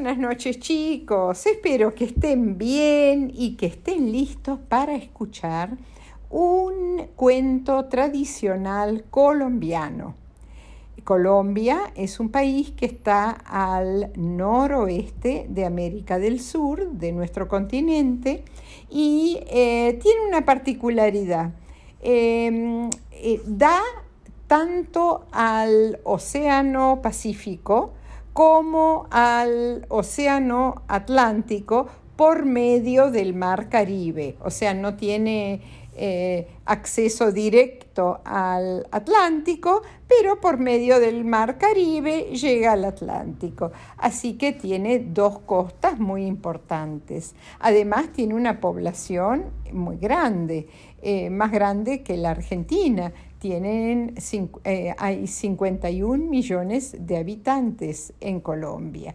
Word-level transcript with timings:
Buenas 0.00 0.18
noches 0.18 0.60
chicos, 0.60 1.44
espero 1.44 1.92
que 1.92 2.04
estén 2.04 2.56
bien 2.56 3.32
y 3.34 3.56
que 3.56 3.66
estén 3.66 4.12
listos 4.12 4.60
para 4.68 4.94
escuchar 4.94 5.76
un 6.30 7.08
cuento 7.16 7.86
tradicional 7.86 9.06
colombiano. 9.10 10.14
Colombia 11.02 11.92
es 11.96 12.20
un 12.20 12.28
país 12.28 12.70
que 12.70 12.86
está 12.86 13.30
al 13.44 14.12
noroeste 14.14 15.46
de 15.48 15.64
América 15.64 16.20
del 16.20 16.38
Sur, 16.38 16.92
de 16.92 17.10
nuestro 17.10 17.48
continente, 17.48 18.44
y 18.88 19.40
eh, 19.48 19.98
tiene 20.00 20.28
una 20.28 20.44
particularidad. 20.44 21.50
Em, 22.00 22.88
eh, 23.10 23.42
da 23.44 23.80
tanto 24.46 25.26
al 25.32 25.98
Océano 26.04 27.00
Pacífico 27.02 27.94
como 28.32 29.06
al 29.10 29.86
Océano 29.88 30.82
Atlántico 30.88 31.88
por 32.16 32.44
medio 32.44 33.10
del 33.10 33.34
Mar 33.34 33.68
Caribe. 33.68 34.36
O 34.40 34.50
sea, 34.50 34.74
no 34.74 34.96
tiene 34.96 35.60
eh, 36.00 36.46
acceso 36.64 37.32
directo 37.32 38.20
al 38.24 38.86
Atlántico, 38.92 39.82
pero 40.06 40.40
por 40.40 40.58
medio 40.58 41.00
del 41.00 41.24
Mar 41.24 41.58
Caribe 41.58 42.36
llega 42.36 42.72
al 42.72 42.84
Atlántico. 42.84 43.72
Así 43.96 44.34
que 44.34 44.52
tiene 44.52 45.00
dos 45.00 45.40
costas 45.40 45.98
muy 45.98 46.24
importantes. 46.24 47.34
Además 47.58 48.12
tiene 48.12 48.34
una 48.34 48.60
población 48.60 49.46
muy 49.72 49.96
grande, 49.96 50.68
eh, 51.02 51.30
más 51.30 51.50
grande 51.50 52.02
que 52.04 52.16
la 52.16 52.30
Argentina. 52.30 53.12
Tienen, 53.38 54.14
eh, 54.64 54.94
hay 54.98 55.26
51 55.26 56.24
millones 56.24 56.96
de 56.98 57.16
habitantes 57.18 58.12
en 58.20 58.40
Colombia. 58.40 59.14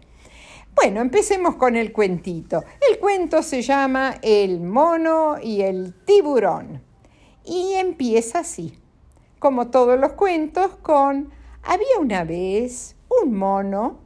Bueno, 0.74 1.00
empecemos 1.00 1.56
con 1.56 1.76
el 1.76 1.92
cuentito. 1.92 2.64
El 2.90 2.98
cuento 2.98 3.42
se 3.42 3.62
llama 3.62 4.16
El 4.22 4.60
mono 4.60 5.36
y 5.42 5.60
el 5.60 5.94
tiburón. 6.04 6.82
Y 7.44 7.74
empieza 7.74 8.40
así, 8.40 8.74
como 9.38 9.68
todos 9.68 10.00
los 10.00 10.12
cuentos, 10.12 10.74
con 10.82 11.30
había 11.62 11.98
una 12.00 12.24
vez 12.24 12.96
un 13.22 13.36
mono 13.36 13.98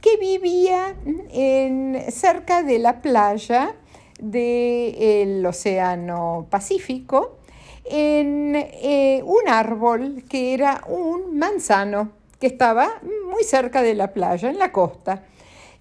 que 0.00 0.16
vivía 0.16 0.94
en, 1.30 1.98
cerca 2.10 2.62
de 2.62 2.78
la 2.78 3.00
playa 3.00 3.74
del 4.20 5.44
Océano 5.44 6.46
Pacífico 6.50 7.38
en 7.84 8.54
eh, 8.56 9.22
un 9.24 9.48
árbol 9.48 10.24
que 10.28 10.54
era 10.54 10.82
un 10.88 11.38
manzano 11.38 12.10
que 12.38 12.46
estaba 12.46 13.00
muy 13.30 13.44
cerca 13.44 13.82
de 13.82 13.94
la 13.94 14.12
playa, 14.12 14.50
en 14.50 14.58
la 14.58 14.72
costa 14.72 15.24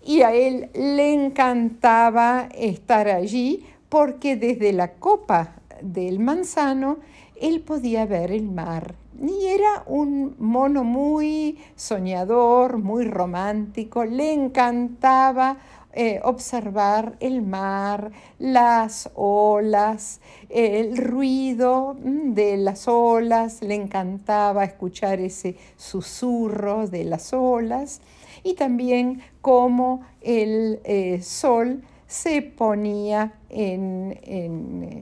y 0.03 0.21
a 0.21 0.33
él 0.33 0.69
le 0.73 1.13
encantaba 1.13 2.49
estar 2.55 3.07
allí 3.07 3.65
porque 3.89 4.35
desde 4.35 4.73
la 4.73 4.93
copa 4.93 5.55
del 5.81 6.19
manzano 6.19 6.97
él 7.39 7.61
podía 7.61 8.05
ver 8.05 8.31
el 8.31 8.49
mar. 8.49 8.95
Y 9.21 9.45
era 9.45 9.83
un 9.85 10.35
mono 10.39 10.83
muy 10.83 11.59
soñador, 11.75 12.77
muy 12.79 13.05
romántico, 13.05 14.03
le 14.03 14.33
encantaba 14.33 15.57
eh, 15.93 16.19
observar 16.23 17.15
el 17.19 17.41
mar, 17.41 18.11
las 18.39 19.09
olas, 19.15 20.21
el 20.49 20.97
ruido 20.97 21.95
mm, 22.01 22.33
de 22.33 22.57
las 22.57 22.87
olas, 22.87 23.61
le 23.61 23.75
encantaba 23.75 24.63
escuchar 24.63 25.19
ese 25.19 25.57
susurro 25.77 26.87
de 26.87 27.03
las 27.03 27.33
olas 27.33 28.01
y 28.43 28.53
también 28.53 29.21
cómo 29.41 30.01
el 30.21 30.79
eh, 30.83 31.21
sol 31.21 31.83
se 32.07 32.41
ponía 32.41 33.33
en, 33.49 34.17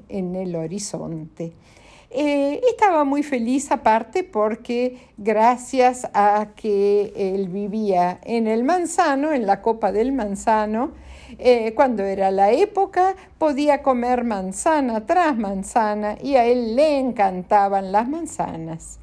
el 0.09 0.55
horizonte. 0.55 1.53
Eh, 2.12 2.59
estaba 2.68 3.03
muy 3.03 3.22
feliz 3.22 3.72
aparte 3.72 4.24
porque 4.24 4.97
gracias 5.18 6.09
a 6.14 6.50
que 6.56 7.14
él 7.16 7.50
vivía 7.50 8.20
en 8.24 8.47
el 8.47 8.64
manzano, 8.64 9.31
en 9.31 9.46
la 9.46 9.62
copa 9.62 9.92
del 9.92 10.12
manzano, 10.12 10.94
eh, 11.38 11.74
cuando 11.75 12.03
era 12.03 12.31
la 12.31 12.52
época 12.52 13.16
podía 13.38 13.84
comer 13.84 14.24
manzana 14.24 15.06
tras 15.06 15.38
manzana 15.38 16.18
y 16.20 16.36
a 16.36 16.46
él 16.46 16.75
le 16.75 16.97
encantaban 16.97 17.92
las 17.92 18.09
manzanas. 18.09 19.00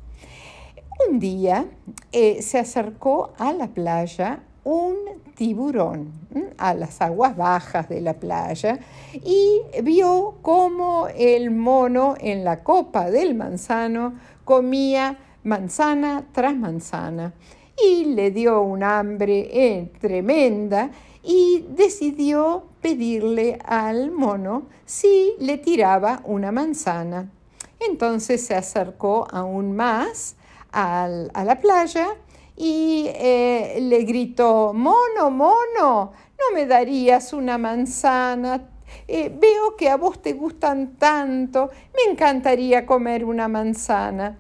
Un 1.09 1.21
día 1.21 1.67
eh, 2.11 2.43
se 2.43 2.59
acercó 2.59 3.35
a 3.39 3.53
la 3.53 3.69
playa 3.69 4.41
un 4.65 4.97
tiburón 5.37 6.11
a 6.59 6.75
las 6.75 7.01
aguas 7.01 7.37
bajas 7.37 7.89
de 7.89 8.01
la 8.01 8.15
playa 8.15 8.81
y 9.13 9.61
vio 9.83 10.39
cómo 10.43 11.07
el 11.15 11.51
mono 11.51 12.15
en 12.19 12.43
la 12.43 12.65
copa 12.65 13.11
del 13.11 13.35
manzano 13.35 14.15
comía 14.45 15.19
manzana 15.45 16.25
tras 16.33 16.57
manzana 16.57 17.35
y 17.81 18.07
le 18.07 18.31
dio 18.31 18.63
un 18.63 18.83
hambre 18.83 19.49
eh, 19.53 19.93
tremenda 20.01 20.91
y 21.23 21.67
decidió 21.69 22.65
pedirle 22.81 23.59
al 23.65 24.11
mono 24.11 24.67
si 24.87 25.35
le 25.39 25.59
tiraba 25.59 26.23
una 26.25 26.51
manzana. 26.51 27.31
Entonces 27.79 28.47
se 28.47 28.55
acercó 28.55 29.27
aún 29.31 29.77
más 29.77 30.37
a 30.73 31.09
la 31.09 31.59
playa 31.61 32.09
y 32.57 33.07
eh, 33.09 33.79
le 33.81 34.05
gritó, 34.05 34.73
mono, 34.73 35.31
mono, 35.31 36.13
¿no 36.39 36.55
me 36.55 36.67
darías 36.67 37.33
una 37.33 37.59
manzana? 37.59 38.71
Eh, 39.07 39.31
veo 39.37 39.77
que 39.77 39.89
a 39.89 39.97
vos 39.97 40.23
te 40.23 40.33
gustan 40.33 40.97
tanto, 40.97 41.71
me 41.95 42.11
encantaría 42.11 42.87
comer 42.87 43.25
una 43.25 43.49
manzana. 43.49 44.39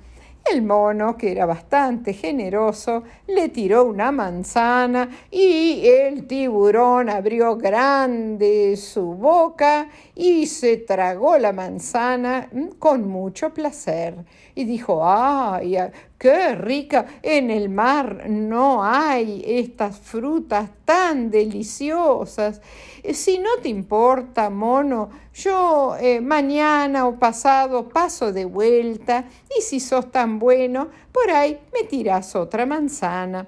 El 0.52 0.62
mono, 0.62 1.16
que 1.16 1.32
era 1.32 1.44
bastante 1.44 2.12
generoso, 2.12 3.02
le 3.26 3.48
tiró 3.48 3.84
una 3.84 4.12
manzana 4.12 5.08
y 5.28 5.84
el 5.84 6.28
tiburón 6.28 7.10
abrió 7.10 7.56
grande 7.56 8.76
su 8.76 9.14
boca 9.14 9.88
y 10.14 10.46
se 10.46 10.76
tragó 10.76 11.36
la 11.36 11.52
manzana 11.52 12.48
mm, 12.52 12.78
con 12.78 13.08
mucho 13.08 13.52
placer. 13.52 14.14
Y 14.54 14.64
dijo, 14.64 15.02
¡ay, 15.04 15.76
qué 16.16 16.54
rica! 16.54 17.06
En 17.22 17.50
el 17.50 17.68
mar 17.68 18.30
no 18.30 18.84
hay 18.84 19.42
estas 19.44 19.98
frutas 19.98 20.70
tan 20.84 21.30
deliciosas. 21.30 22.62
Si 23.12 23.38
no 23.38 23.50
te 23.60 23.68
importa, 23.68 24.48
mono, 24.48 25.10
yo 25.34 25.96
eh, 26.00 26.20
mañana 26.22 27.06
o 27.06 27.18
pasado 27.18 27.90
paso 27.90 28.32
de 28.32 28.46
vuelta 28.46 29.26
y 29.56 29.62
si 29.62 29.80
sos 29.80 30.10
tan 30.10 30.38
bueno, 30.38 30.88
por 31.12 31.30
ahí 31.30 31.58
me 31.72 31.86
tirás 31.86 32.36
otra 32.36 32.66
manzana. 32.66 33.46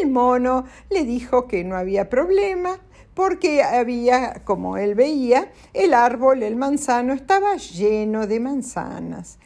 El 0.00 0.10
mono 0.10 0.64
le 0.90 1.04
dijo 1.04 1.46
que 1.46 1.64
no 1.64 1.76
había 1.76 2.08
problema 2.08 2.78
porque 3.14 3.62
había, 3.62 4.42
como 4.44 4.76
él 4.76 4.94
veía, 4.94 5.52
el 5.72 5.94
árbol, 5.94 6.42
el 6.42 6.56
manzano, 6.56 7.12
estaba 7.12 7.56
lleno 7.56 8.26
de 8.26 8.40
manzanas. 8.40 9.38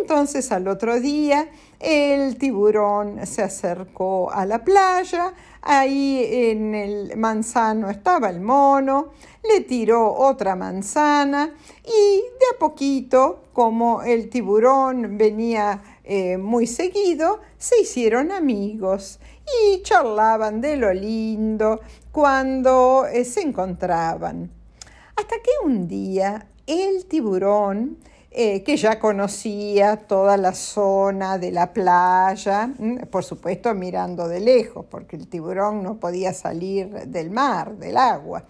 Entonces 0.00 0.50
al 0.52 0.68
otro 0.68 1.00
día 1.00 1.48
el 1.80 2.36
tiburón 2.38 3.26
se 3.26 3.42
acercó 3.42 4.30
a 4.30 4.46
la 4.46 4.64
playa, 4.64 5.34
ahí 5.60 6.24
en 6.50 6.74
el 6.74 7.16
manzano 7.16 7.90
estaba 7.90 8.30
el 8.30 8.40
mono, 8.40 9.10
le 9.42 9.62
tiró 9.62 10.12
otra 10.14 10.54
manzana 10.54 11.52
y 11.84 12.20
de 12.20 12.46
a 12.54 12.58
poquito, 12.58 13.44
como 13.52 14.02
el 14.02 14.28
tiburón 14.28 15.18
venía 15.18 15.82
eh, 16.04 16.36
muy 16.36 16.66
seguido, 16.66 17.40
se 17.58 17.80
hicieron 17.80 18.30
amigos 18.30 19.18
y 19.64 19.82
charlaban 19.82 20.60
de 20.60 20.76
lo 20.76 20.92
lindo 20.92 21.80
cuando 22.12 23.06
eh, 23.06 23.24
se 23.24 23.40
encontraban. 23.40 24.50
Hasta 25.16 25.36
que 25.36 25.66
un 25.66 25.88
día 25.88 26.46
el 26.66 27.06
tiburón 27.06 27.98
eh, 28.34 28.62
que 28.62 28.78
ya 28.78 28.98
conocía 28.98 29.96
toda 29.96 30.38
la 30.38 30.54
zona 30.54 31.36
de 31.36 31.50
la 31.50 31.74
playa, 31.74 32.70
por 33.10 33.24
supuesto 33.24 33.74
mirando 33.74 34.26
de 34.26 34.40
lejos, 34.40 34.86
porque 34.90 35.16
el 35.16 35.28
tiburón 35.28 35.82
no 35.82 35.96
podía 36.00 36.32
salir 36.32 36.88
del 37.08 37.30
mar, 37.30 37.76
del 37.76 37.98
agua, 37.98 38.44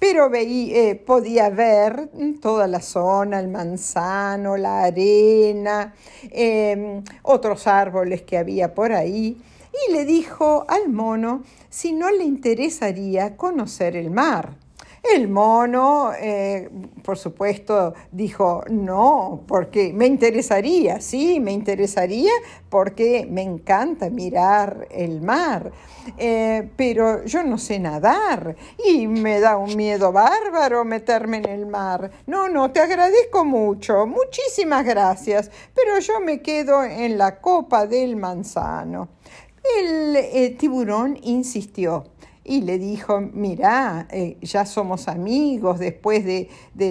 pero 0.00 0.28
eh, 0.34 0.96
podía 1.06 1.48
ver 1.50 2.10
toda 2.40 2.66
la 2.66 2.80
zona, 2.80 3.38
el 3.38 3.46
manzano, 3.46 4.56
la 4.56 4.82
arena, 4.82 5.94
em, 6.30 7.04
otros 7.22 7.68
árboles 7.68 8.22
que 8.22 8.36
había 8.36 8.74
por 8.74 8.92
ahí, 8.92 9.40
y 9.88 9.92
le 9.92 10.06
dijo 10.06 10.64
al 10.68 10.88
mono 10.88 11.44
si 11.68 11.92
no 11.92 12.10
le 12.10 12.24
interesaría 12.24 13.36
conocer 13.36 13.94
el 13.94 14.10
mar. 14.10 14.56
El 15.02 15.28
mono, 15.28 16.12
eh, 16.12 16.68
por 17.02 17.16
supuesto, 17.16 17.94
dijo, 18.12 18.62
no, 18.68 19.42
porque 19.46 19.94
me 19.94 20.06
interesaría, 20.06 21.00
sí, 21.00 21.40
me 21.40 21.52
interesaría 21.52 22.30
porque 22.68 23.26
me 23.28 23.40
encanta 23.40 24.10
mirar 24.10 24.86
el 24.90 25.22
mar, 25.22 25.72
eh, 26.18 26.70
pero 26.76 27.24
yo 27.24 27.42
no 27.42 27.56
sé 27.56 27.78
nadar 27.78 28.54
y 28.84 29.06
me 29.06 29.40
da 29.40 29.56
un 29.56 29.74
miedo 29.74 30.12
bárbaro 30.12 30.84
meterme 30.84 31.38
en 31.38 31.48
el 31.48 31.66
mar. 31.66 32.10
No, 32.26 32.50
no, 32.50 32.70
te 32.70 32.80
agradezco 32.80 33.46
mucho, 33.46 34.06
muchísimas 34.06 34.84
gracias, 34.84 35.50
pero 35.74 35.98
yo 35.98 36.20
me 36.20 36.42
quedo 36.42 36.84
en 36.84 37.16
la 37.16 37.40
copa 37.40 37.86
del 37.86 38.16
manzano. 38.16 39.08
El 39.78 40.14
eh, 40.16 40.56
tiburón 40.58 41.18
insistió 41.22 42.04
y 42.50 42.62
le 42.62 42.80
dijo, 42.80 43.20
mira, 43.20 44.08
eh, 44.10 44.36
ya 44.42 44.66
somos 44.66 45.06
amigos 45.06 45.78
después 45.78 46.24
de, 46.24 46.48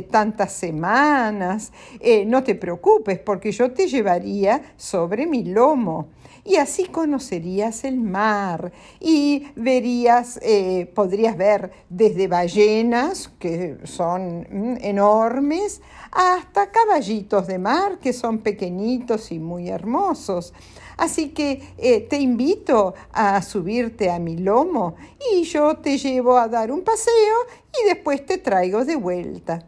tantas 0.10 0.54
semanas, 0.54 1.74
eh, 2.00 2.24
no 2.26 2.44
te 2.44 2.56
preocupes 2.56 3.20
porque 3.20 3.52
yo 3.52 3.70
te 3.72 3.88
llevaría 3.88 4.74
sobre 4.78 5.28
mi 5.28 5.44
lomo 5.44 6.08
y 6.46 6.56
así 6.56 6.86
conocerías 6.86 7.84
el 7.84 8.00
mar 8.00 8.72
y 9.02 9.48
verías, 9.58 10.40
eh, 10.44 10.90
podrías 10.96 11.36
ver 11.36 11.72
desde 11.90 12.30
ballenas, 12.30 13.30
que 13.38 13.80
son 13.84 14.48
mm, 14.50 14.78
enormes, 14.80 15.82
hasta 16.10 16.72
caballitos 16.72 17.48
de 17.48 17.60
mar, 17.60 18.00
que 18.00 18.14
son 18.14 18.38
pequeñitos 18.38 19.34
y 19.34 19.40
muy 19.40 19.68
hermosos. 19.68 20.54
Así 21.00 21.30
que 21.30 21.62
eh, 21.78 22.02
te 22.02 22.18
invito 22.18 22.94
a 23.14 23.42
subirte 23.42 24.12
a 24.12 24.20
mi 24.20 24.36
lomo 24.36 24.96
y 25.32 25.44
yo 25.44 25.78
te 25.78 25.98
llevo 25.98 26.38
a 26.38 26.50
dar 26.50 26.74
un 26.74 26.82
paseo 26.82 27.38
y 27.82 27.88
después 27.88 28.26
te 28.26 28.38
traigo 28.38 28.84
de 28.84 28.98
vuelta. 28.98 29.66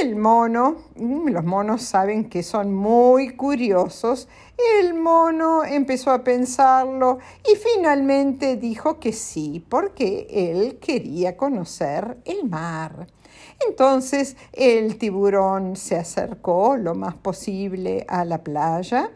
El 0.00 0.16
mono, 0.16 0.76
mm, 0.96 1.28
los 1.28 1.44
monos 1.44 1.82
saben 1.82 2.30
que 2.30 2.42
son 2.42 2.72
muy 2.72 3.36
curiosos, 3.36 4.28
el 4.80 4.94
mono 4.94 5.62
empezó 5.62 6.10
a 6.10 6.24
pensarlo 6.24 7.18
y 7.44 7.56
finalmente 7.56 8.56
dijo 8.56 8.98
que 8.98 9.12
sí, 9.12 9.62
porque 9.68 10.26
él 10.30 10.78
quería 10.78 11.36
conocer 11.36 12.16
el 12.24 12.48
mar. 12.48 13.06
Entonces 13.68 14.36
el 14.52 14.96
tiburón 14.96 15.76
se 15.76 15.96
acercó 15.96 16.76
lo 16.76 16.94
más 16.94 17.14
posible 17.14 18.06
a 18.08 18.24
la 18.24 18.42
playa 18.42 19.10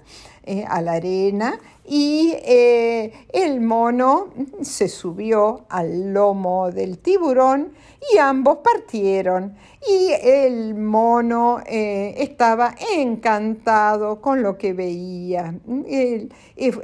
eh, 0.50 0.64
a 0.67 0.81
la 0.82 0.94
arena 0.94 1.58
y 1.93 2.33
eh, 2.45 3.13
el 3.33 3.61
mono 3.61 4.29
se 4.63 4.89
subió 4.89 5.67
al 5.69 6.15
lomo 6.15 6.71
del 6.71 6.99
tiburón 6.99 7.73
y 8.13 8.19
ambos 8.19 8.59
partieron. 8.59 9.57
Y 9.89 10.11
el 10.23 10.75
mono 10.75 11.61
eh, 11.67 12.15
estaba 12.19 12.77
encantado 12.95 14.21
con 14.21 14.43
lo 14.43 14.57
que 14.57 14.73
veía. 14.73 15.55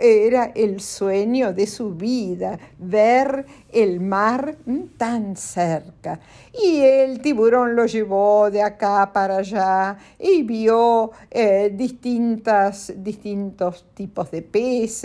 era 0.00 0.44
el 0.54 0.80
sueño 0.80 1.52
de 1.52 1.66
su 1.66 1.94
vida, 1.94 2.58
ver 2.78 3.46
el 3.70 4.00
mar 4.00 4.56
tan 4.96 5.36
cerca. 5.36 6.18
Y 6.52 6.80
el 6.80 7.20
tiburón 7.20 7.76
lo 7.76 7.84
llevó 7.84 8.50
de 8.50 8.62
acá 8.62 9.10
para 9.12 9.36
allá 9.36 9.98
y 10.18 10.42
vio 10.42 11.12
distintas, 11.72 12.94
distintos 12.96 13.84
tipos 13.94 14.30
de 14.30 14.40
peces, 14.40 14.95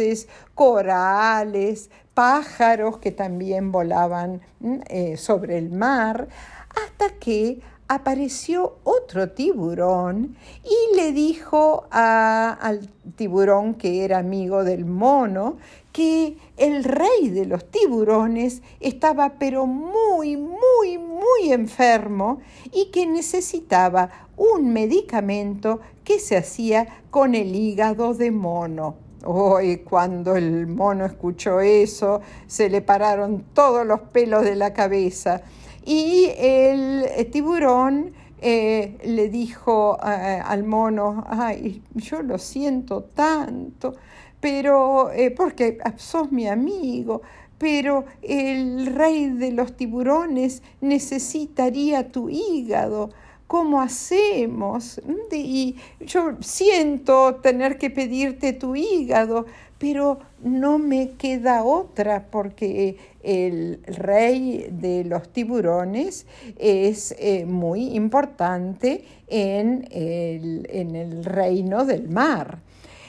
corales, 0.55 1.89
pájaros 2.13 2.97
que 2.97 3.11
también 3.11 3.71
volaban 3.71 4.41
mm, 4.59 4.79
eh, 4.87 5.17
sobre 5.17 5.57
el 5.57 5.71
mar, 5.71 6.27
hasta 6.69 7.09
que 7.19 7.61
apareció 7.87 8.77
otro 8.85 9.31
tiburón 9.31 10.37
y 10.63 10.95
le 10.95 11.11
dijo 11.11 11.87
al 11.91 12.87
tiburón 13.17 13.73
que 13.73 14.05
era 14.05 14.19
amigo 14.19 14.63
del 14.63 14.85
mono 14.85 15.57
que 15.91 16.37
el 16.55 16.85
rey 16.85 17.29
de 17.29 17.45
los 17.45 17.69
tiburones 17.69 18.61
estaba 18.79 19.33
pero 19.37 19.65
muy, 19.65 20.37
muy, 20.37 20.97
muy 20.99 21.51
enfermo 21.51 22.39
y 22.71 22.91
que 22.91 23.05
necesitaba 23.05 24.09
un 24.37 24.71
medicamento 24.71 25.81
que 26.05 26.19
se 26.19 26.37
hacía 26.37 26.87
con 27.09 27.35
el 27.35 27.53
hígado 27.53 28.13
de 28.13 28.31
mono. 28.31 28.95
Hoy, 29.23 29.77
cuando 29.77 30.35
el 30.35 30.67
mono 30.67 31.05
escuchó 31.05 31.59
eso, 31.59 32.21
se 32.47 32.69
le 32.69 32.81
pararon 32.81 33.45
todos 33.53 33.85
los 33.85 34.01
pelos 34.01 34.43
de 34.43 34.55
la 34.55 34.73
cabeza. 34.73 35.41
Y 35.85 36.29
el 36.37 37.05
tiburón 37.31 38.13
eh, 38.43 38.97
le 39.03 39.29
dijo 39.29 39.99
eh, 40.03 40.41
al 40.43 40.63
mono, 40.63 41.23
ay, 41.27 41.83
yo 41.93 42.23
lo 42.23 42.39
siento 42.39 43.03
tanto, 43.03 43.93
pero 44.39 45.11
eh, 45.11 45.29
porque 45.29 45.77
sos 45.97 46.31
mi 46.31 46.47
amigo, 46.47 47.21
pero 47.59 48.05
el 48.23 48.87
rey 48.87 49.29
de 49.29 49.51
los 49.51 49.77
tiburones 49.77 50.63
necesitaría 50.81 52.11
tu 52.11 52.29
hígado. 52.29 53.11
¿Cómo 53.51 53.81
hacemos? 53.81 55.01
Y 55.29 55.75
yo 55.99 56.37
siento 56.39 57.35
tener 57.43 57.77
que 57.77 57.89
pedirte 57.89 58.53
tu 58.53 58.77
hígado, 58.77 59.45
pero 59.77 60.19
no 60.41 60.79
me 60.79 61.09
queda 61.17 61.65
otra 61.65 62.27
porque 62.31 62.95
el 63.21 63.81
rey 63.87 64.69
de 64.71 65.03
los 65.03 65.33
tiburones 65.33 66.27
es 66.57 67.13
eh, 67.19 67.45
muy 67.45 67.93
importante 67.93 69.03
en 69.27 69.85
el, 69.91 71.21
reino 71.25 71.83
del 71.83 72.07
mar. 72.07 72.59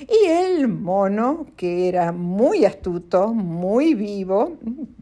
Y 0.00 0.26
el 0.26 0.66
mono, 0.66 1.46
que 1.56 1.88
era 1.88 2.10
muy 2.10 2.64
astuto, 2.64 3.32
muy 3.32 3.94
vivo, 3.94 4.54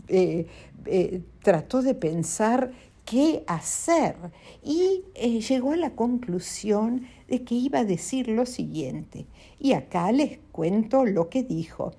eh, 0.07 0.47
eh, 0.85 1.23
trató 1.43 1.81
de 1.81 1.95
pensar 1.95 2.73
qué 3.11 3.43
hacer 3.49 4.15
y 4.62 5.03
eh, 5.17 5.41
llegó 5.41 5.73
a 5.73 5.77
la 5.77 5.97
conclusión 5.97 7.09
de 7.27 7.43
que 7.43 7.57
iba 7.57 7.81
a 7.81 7.85
decir 7.85 8.29
lo 8.29 8.47
siguiente. 8.47 9.27
Y 9.59 9.73
acá 9.73 10.12
les 10.12 10.39
cuento 10.53 11.05
lo 11.05 11.29
que 11.29 11.43
dijo. 11.43 11.91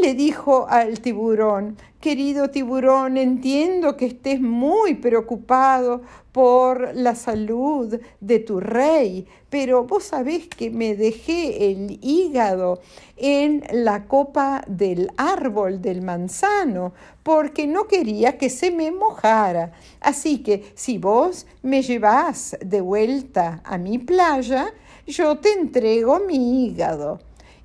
Le 0.00 0.14
dijo 0.14 0.66
al 0.70 1.00
tiburón, 1.00 1.76
querido 2.00 2.48
tiburón, 2.48 3.18
entiendo 3.18 3.94
que 3.94 4.06
estés 4.06 4.40
muy 4.40 4.94
preocupado 4.94 6.00
por 6.32 6.94
la 6.94 7.14
salud 7.14 8.00
de 8.18 8.38
tu 8.38 8.58
rey, 8.58 9.26
pero 9.50 9.84
vos 9.84 10.04
sabés 10.04 10.48
que 10.48 10.70
me 10.70 10.96
dejé 10.96 11.70
el 11.70 11.98
hígado 12.00 12.80
en 13.18 13.64
la 13.70 14.06
copa 14.06 14.64
del 14.66 15.10
árbol 15.18 15.82
del 15.82 16.00
manzano 16.00 16.94
porque 17.22 17.66
no 17.66 17.86
quería 17.86 18.38
que 18.38 18.48
se 18.48 18.70
me 18.70 18.90
mojara. 18.92 19.72
Así 20.00 20.42
que 20.42 20.72
si 20.74 20.96
vos 20.96 21.46
me 21.62 21.82
llevas 21.82 22.56
de 22.64 22.80
vuelta 22.80 23.60
a 23.62 23.76
mi 23.76 23.98
playa, 23.98 24.72
yo 25.06 25.36
te 25.36 25.52
entrego 25.52 26.18
mi 26.20 26.64
hígado. 26.64 27.20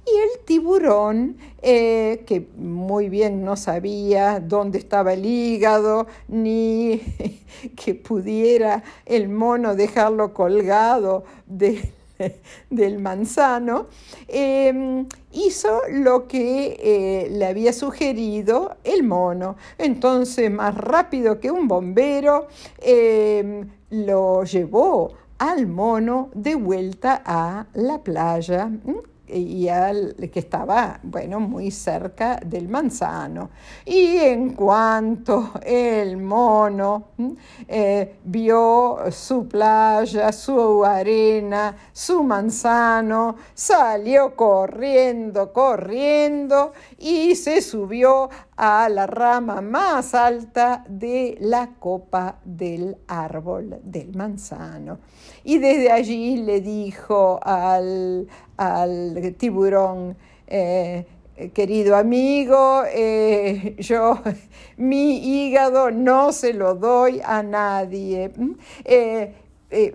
Y 0.10 0.18
el 0.20 0.46
tiburón, 0.46 1.38
eh, 1.62 2.24
que 2.26 2.48
muy 2.56 3.10
bien 3.10 3.44
no 3.44 3.58
sabía 3.58 4.40
dónde 4.40 4.78
estaba 4.78 5.14
el 5.14 5.26
hígado, 5.26 6.08
ni 6.30 7.02
que 7.76 7.94
pudiera 7.94 8.84
el 9.06 9.28
mono 9.28 9.76
dejarlo 9.76 10.34
colgado 10.34 11.26
del 12.70 13.00
manzano, 13.00 13.88
em, 14.30 15.08
hizo 15.34 15.82
lo 15.92 16.28
que 16.28 16.78
eh, 16.80 17.30
le 17.30 17.46
había 17.46 17.74
sugerido 17.74 18.78
el 18.86 19.04
mono. 19.04 19.58
Entonces, 19.78 20.50
más 20.50 20.76
rápido 20.76 21.42
que 21.42 21.52
un 21.52 21.68
bombero, 21.68 22.48
em, 22.80 23.70
lo 23.90 24.44
llevó 24.46 25.12
al 25.38 25.68
mono 25.68 26.30
de 26.34 26.56
vuelta 26.56 27.22
a 27.26 27.68
la 27.74 28.00
playa 28.00 28.72
y 29.28 29.68
al, 29.68 30.16
que 30.32 30.40
estaba, 30.40 31.00
bueno, 31.04 31.40
muy 31.40 31.72
cerca 31.72 32.40
del 32.46 32.68
manzano. 32.68 33.50
Y 33.86 34.18
en 34.18 34.54
cuanto 34.54 35.52
el 35.64 36.18
mono 36.18 37.10
eh, 37.68 38.16
vio 38.24 39.00
su 39.12 39.48
playa, 39.48 40.32
su 40.32 40.84
arena, 40.84 41.76
su 41.92 42.24
manzano, 42.24 43.36
salió 43.54 44.36
corriendo, 44.36 45.52
corriendo 45.52 46.74
y 46.98 47.36
se 47.36 47.62
subió 47.62 48.30
a 48.58 48.90
la 48.90 49.06
rama 49.06 49.62
más 49.62 50.16
alta 50.16 50.84
de 50.90 51.38
la 51.40 51.76
copa 51.80 52.40
del 52.44 52.98
árbol 53.08 53.80
del 53.84 54.16
manzano. 54.16 54.98
Y 55.44 55.60
desde 55.60 55.92
allí 55.92 56.38
le 56.38 56.60
dijo 56.62 57.40
al, 57.44 58.28
tiburón, 59.38 60.18
eh, 60.48 61.06
querido 61.54 61.96
amigo, 61.96 62.82
eh, 62.92 63.76
yo 63.78 64.20
mi 64.78 65.18
hígado 65.18 65.92
no 65.92 66.32
se 66.34 66.54
lo 66.54 66.74
doy 66.74 67.22
a 67.24 67.44
nadie. 67.44 68.32
Eh, 68.84 69.34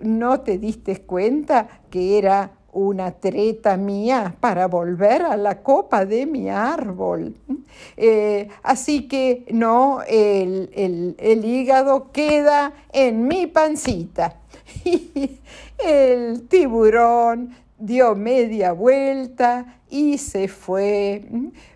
¿No 0.03 0.41
te 0.41 0.59
diste 0.59 1.01
cuenta 1.01 1.67
que 1.89 2.19
era 2.19 2.51
una 2.73 3.11
treta 3.11 3.77
mía 3.77 4.35
para 4.39 4.67
volver 4.67 5.23
a 5.23 5.37
la 5.37 5.61
copa 5.61 6.05
de 6.05 6.25
mi 6.25 6.49
árbol? 6.49 7.35
así 8.61 9.07
que 9.07 9.45
no, 9.51 10.01
el, 10.07 11.15
el 11.17 11.45
hígado 11.45 12.11
queda 12.11 12.73
en 12.91 13.27
mi 13.27 13.47
pancita. 13.47 14.37
Y 14.85 15.39
el 15.83 16.47
tiburón 16.47 17.55
dio 17.77 18.15
media 18.15 18.71
vuelta 18.71 19.79
y 19.89 20.17
se 20.17 20.47
fue 20.47 21.23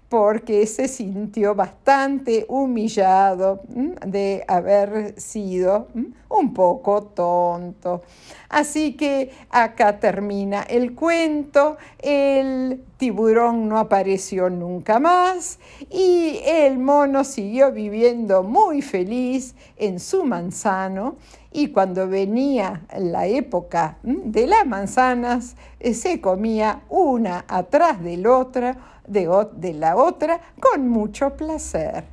porque 0.10 0.66
se 0.68 0.88
sintió 0.88 1.54
bastante 1.54 2.46
humillado 2.48 3.62
de 4.06 4.44
haber 4.48 5.20
sido 5.20 5.88
un 6.30 6.54
poco 6.54 7.04
tonto. 7.04 8.04
Así 8.50 8.94
que 8.94 9.32
acá 9.50 10.00
termina 10.00 10.64
el 10.64 10.96
cuento, 10.96 11.78
el 12.00 12.84
tiburón 12.96 13.68
no 13.68 13.78
apareció 13.78 14.50
nunca 14.50 15.00
más 15.00 15.60
y 15.90 16.40
el 16.46 16.80
mono 16.80 17.26
siguió 17.26 17.72
viviendo 17.74 18.44
muy 18.44 18.82
feliz 18.82 19.56
en 19.76 20.00
su 20.00 20.24
manzano. 20.24 21.18
Y 21.52 21.70
cuando 21.70 22.08
venía 22.08 22.86
la 22.98 23.26
época 23.26 23.98
de 24.04 24.46
las 24.46 24.66
manzanas, 24.68 25.56
eh, 25.80 25.94
se 25.94 26.22
comía 26.22 26.82
una 26.90 27.46
atrás 27.48 28.04
de 28.04 28.18
la 28.18 28.78
de, 29.08 29.74
la 29.74 29.96
otra, 29.96 30.40
con 30.60 30.88
mucho 30.88 31.36
placer. 31.36 32.04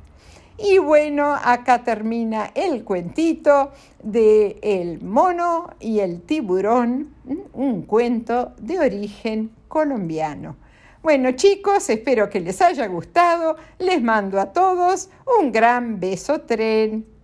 Y 0.57 0.77
bueno, 0.77 1.35
acá 1.35 1.83
termina 1.83 2.51
el 2.55 2.83
cuentito 2.85 3.71
de 4.01 4.57
El 4.61 5.01
mono 5.01 5.71
y 5.79 5.99
el 5.99 6.21
tiburón, 6.21 7.13
un 7.53 7.81
cuento 7.81 8.53
de 8.57 8.79
origen 8.79 9.51
colombiano. 9.67 10.55
Bueno 11.03 11.33
chicos, 11.33 11.89
espero 11.89 12.29
que 12.29 12.39
les 12.39 12.61
haya 12.61 12.87
gustado. 12.87 13.57
Les 13.77 14.01
mando 14.01 14.39
a 14.39 14.53
todos 14.53 15.09
un 15.39 15.51
gran 15.51 15.99
beso 15.99 16.41
tren. 16.41 17.14